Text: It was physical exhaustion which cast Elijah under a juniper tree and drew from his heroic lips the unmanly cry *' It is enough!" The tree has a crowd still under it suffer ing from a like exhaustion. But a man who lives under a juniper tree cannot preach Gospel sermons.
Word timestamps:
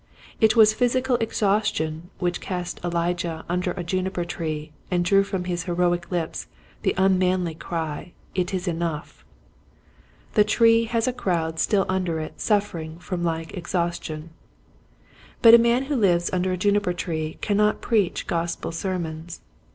It 0.39 0.55
was 0.55 0.73
physical 0.73 1.15
exhaustion 1.17 2.09
which 2.17 2.41
cast 2.41 2.83
Elijah 2.83 3.45
under 3.47 3.69
a 3.73 3.83
juniper 3.83 4.25
tree 4.25 4.71
and 4.89 5.05
drew 5.05 5.23
from 5.23 5.43
his 5.43 5.65
heroic 5.65 6.09
lips 6.09 6.47
the 6.81 6.95
unmanly 6.97 7.53
cry 7.53 8.13
*' 8.23 8.33
It 8.41 8.51
is 8.51 8.67
enough!" 8.67 9.23
The 10.33 10.43
tree 10.43 10.85
has 10.85 11.07
a 11.07 11.13
crowd 11.13 11.59
still 11.59 11.85
under 11.87 12.19
it 12.19 12.41
suffer 12.41 12.79
ing 12.79 12.97
from 12.97 13.21
a 13.21 13.25
like 13.25 13.55
exhaustion. 13.55 14.31
But 15.43 15.53
a 15.53 15.59
man 15.59 15.83
who 15.83 15.95
lives 15.95 16.31
under 16.33 16.51
a 16.51 16.57
juniper 16.57 16.93
tree 16.93 17.37
cannot 17.39 17.79
preach 17.81 18.25
Gospel 18.25 18.71
sermons. 18.71 19.41